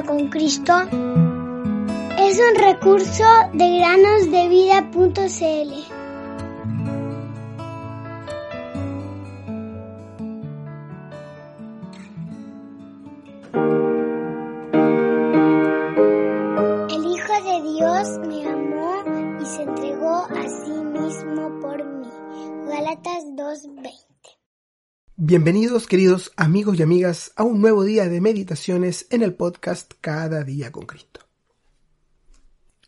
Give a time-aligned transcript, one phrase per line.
[0.00, 0.72] con Cristo
[2.18, 5.72] es un recurso de granosdevida.cl.
[16.88, 19.04] El Hijo de Dios me amó
[19.42, 22.08] y se entregó a sí mismo por mí.
[22.66, 24.11] Gálatas 2:20
[25.18, 30.42] Bienvenidos queridos amigos y amigas a un nuevo día de meditaciones en el podcast Cada
[30.42, 31.20] día con Cristo.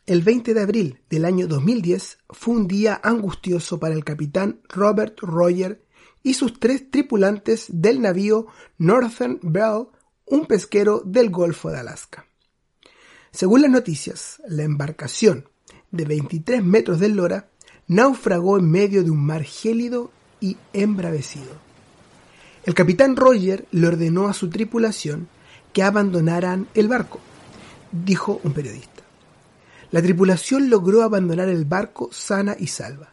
[0.07, 5.21] El 20 de abril del año 2010 fue un día angustioso para el capitán Robert
[5.21, 5.85] Roger
[6.23, 8.47] y sus tres tripulantes del navío
[8.79, 9.89] Northern Bell,
[10.25, 12.27] un pesquero del Golfo de Alaska.
[13.33, 15.51] Según las noticias, la embarcación
[15.91, 17.51] de 23 metros de lora
[17.87, 20.11] naufragó en medio de un mar gélido
[20.41, 21.64] y embravecido.
[22.67, 25.29] El capitán Roger le ordenó a su tripulación
[25.73, 27.21] que abandonaran el barco,
[27.93, 29.03] dijo un periodista.
[29.91, 33.11] La tripulación logró abandonar el barco sana y salva.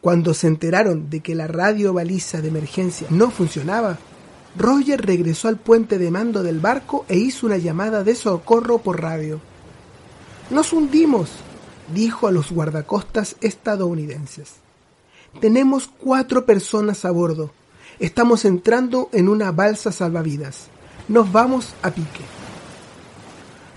[0.00, 3.98] Cuando se enteraron de que la radio baliza de emergencia no funcionaba,
[4.56, 9.00] Roger regresó al puente de mando del barco e hizo una llamada de socorro por
[9.00, 9.40] radio.
[10.50, 11.30] Nos hundimos,
[11.92, 14.54] dijo a los guardacostas estadounidenses.
[15.40, 17.52] Tenemos cuatro personas a bordo.
[18.02, 20.66] Estamos entrando en una balsa salvavidas.
[21.06, 22.24] Nos vamos a pique.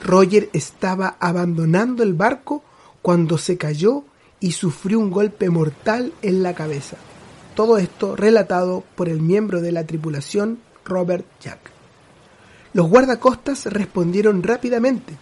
[0.03, 2.63] Roger estaba abandonando el barco
[3.03, 4.03] cuando se cayó
[4.39, 6.97] y sufrió un golpe mortal en la cabeza.
[7.53, 11.59] Todo esto relatado por el miembro de la tripulación, Robert Jack.
[12.73, 15.13] Los guardacostas respondieron rápidamente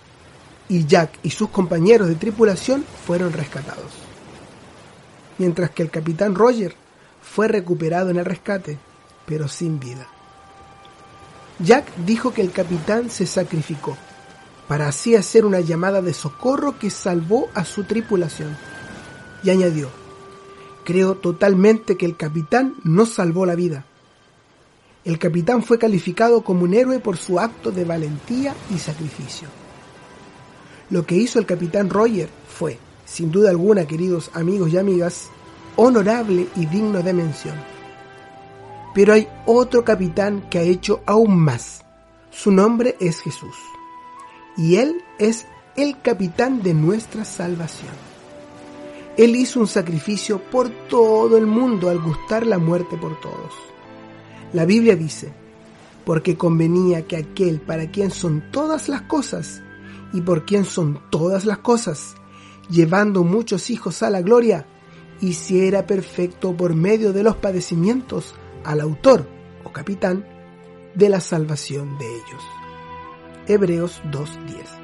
[0.70, 3.92] y Jack y sus compañeros de tripulación fueron rescatados.
[5.40, 6.74] Mientras que el capitán Roger
[7.22, 8.78] fue recuperado en el rescate,
[9.26, 10.08] pero sin vida.
[11.60, 13.98] Jack dijo que el capitán se sacrificó
[14.68, 18.58] para así hacer una llamada de socorro que salvó a su tripulación.
[19.44, 19.90] Y añadió,
[20.84, 23.86] creo totalmente que el capitán no salvó la vida.
[25.04, 29.50] El capitán fue calificado como un héroe por su acto de valentía y sacrificio.
[30.90, 35.30] Lo que hizo el capitán Roger fue, sin duda alguna, queridos amigos y amigas,
[35.76, 37.73] honorable y digno de mención.
[38.94, 41.84] Pero hay otro capitán que ha hecho aún más.
[42.30, 43.56] Su nombre es Jesús
[44.58, 45.46] y Él es
[45.76, 47.92] el capitán de nuestra salvación.
[49.18, 53.54] Él hizo un sacrificio por todo el mundo al gustar la muerte por todos.
[54.54, 55.34] La Biblia dice,
[56.06, 59.62] porque convenía que aquel para quien son todas las cosas
[60.14, 62.16] y por quien son todas las cosas,
[62.70, 64.66] llevando muchos hijos a la gloria,
[65.22, 69.28] hiciera perfecto por medio de los padecimientos al autor
[69.64, 70.28] o capitán
[70.96, 72.44] de la salvación de ellos.
[73.48, 74.84] Hebreos 2.10.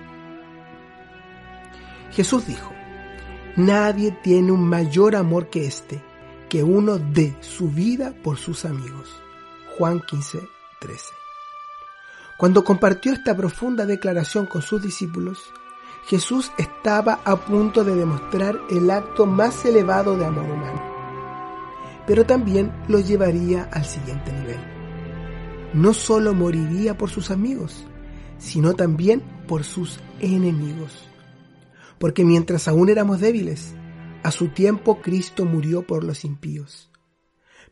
[2.12, 2.72] Jesús dijo,
[3.56, 6.04] Nadie tiene un mayor amor que este,
[6.50, 9.10] que uno dé su vida por sus amigos.
[9.78, 10.40] Juan 15.13.
[12.38, 15.54] Cuando compartió esta profunda declaración con sus discípulos,
[16.08, 20.82] Jesús estaba a punto de demostrar el acto más elevado de amor humano,
[22.10, 24.58] pero también lo llevaría al siguiente nivel.
[25.76, 27.86] No solo moriría por sus amigos,
[28.40, 31.08] sino también por sus enemigos.
[32.00, 33.76] Porque mientras aún éramos débiles,
[34.24, 36.90] a su tiempo Cristo murió por los impíos.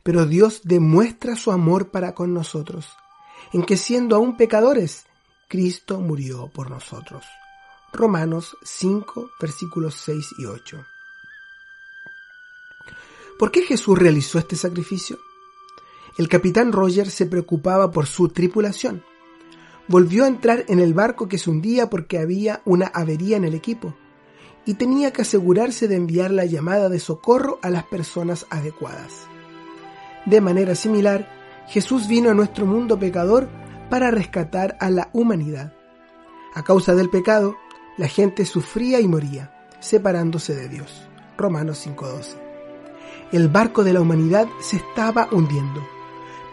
[0.03, 2.91] Pero Dios demuestra su amor para con nosotros,
[3.53, 5.07] en que siendo aún pecadores,
[5.49, 7.25] Cristo murió por nosotros.
[7.91, 10.77] Romanos 5, versículos 6 y 8.
[13.37, 15.19] ¿Por qué Jesús realizó este sacrificio?
[16.17, 19.03] El capitán Roger se preocupaba por su tripulación
[19.87, 23.53] volvió a entrar en el barco que se hundía porque había una avería en el
[23.53, 23.95] equipo
[24.65, 29.27] y tenía que asegurarse de enviar la llamada de socorro a las personas adecuadas.
[30.25, 31.29] De manera similar,
[31.69, 33.47] Jesús vino a nuestro mundo pecador
[33.89, 35.73] para rescatar a la humanidad.
[36.53, 37.55] A causa del pecado,
[37.97, 41.07] la gente sufría y moría, separándose de Dios.
[41.37, 42.46] Romanos 5:12.
[43.31, 45.85] El barco de la humanidad se estaba hundiendo,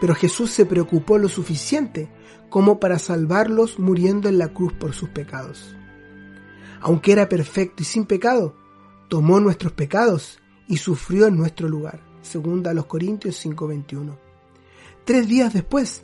[0.01, 2.09] pero Jesús se preocupó lo suficiente
[2.51, 5.77] como para salvarlos muriendo en la cruz por sus pecados.
[6.81, 8.57] Aunque era perfecto y sin pecado,
[9.09, 12.01] tomó nuestros pecados y sufrió en nuestro lugar.
[12.23, 14.19] Segunda a los Corintios 5:21.
[15.05, 16.03] Tres días después,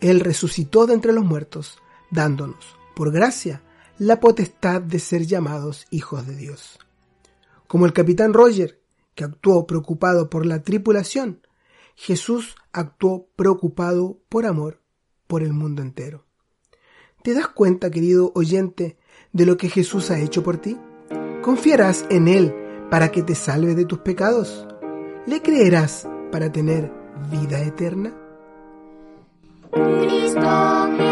[0.00, 1.78] Él resucitó de entre los muertos,
[2.10, 3.62] dándonos, por gracia,
[3.98, 6.78] la potestad de ser llamados hijos de Dios.
[7.66, 8.80] Como el capitán Roger,
[9.16, 11.40] que actuó preocupado por la tripulación,
[11.96, 14.80] Jesús actuó preocupado por amor
[15.26, 16.24] por el mundo entero.
[17.24, 18.98] ¿Te das cuenta, querido oyente,
[19.32, 20.78] de lo que Jesús ha hecho por ti?
[21.42, 22.54] ¿Confiarás en Él
[22.90, 24.68] para que te salve de tus pecados?
[25.26, 26.92] ¿Le creerás para tener
[27.30, 28.14] vida eterna?
[29.72, 31.05] Cristo